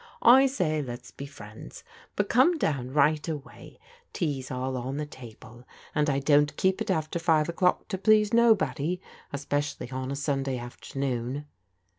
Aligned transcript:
I 0.23 0.47
say 0.47 0.81
let's 0.81 1.11
be 1.11 1.27
friends; 1.27 1.83
but 2.15 2.27
come 2.27 2.57
down 2.57 2.89
right 2.89 3.27
away— 3.27 3.77
^tea's 4.15 4.49
all 4.49 4.75
on 4.75 4.97
the 4.97 5.05
table 5.05 5.67
and 5.93 6.09
I 6.09 6.17
don't 6.17 6.57
keep 6.57 6.81
it 6.81 6.89
after 6.89 7.19
five 7.19 7.47
o'clock 7.47 7.87
to 7.89 7.99
please 7.99 8.33
nobody, 8.33 8.99
especially 9.31 9.91
on 9.91 10.09
a 10.09 10.15
Sunday 10.15 10.57
after 10.57 10.97
noon." 10.97 11.45